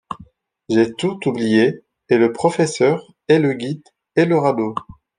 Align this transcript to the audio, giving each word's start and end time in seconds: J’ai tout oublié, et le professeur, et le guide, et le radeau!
J’ai 0.67 0.91
tout 0.93 1.19
oublié, 1.29 1.83
et 2.09 2.17
le 2.17 2.31
professeur, 2.33 3.05
et 3.27 3.37
le 3.37 3.53
guide, 3.53 3.83
et 4.15 4.25
le 4.25 4.35
radeau! 4.35 4.73